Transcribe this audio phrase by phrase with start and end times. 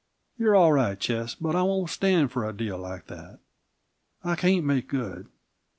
[0.35, 3.37] You're all right, Ches, but I won't stand for a deal like that.
[4.23, 5.27] I can't make good."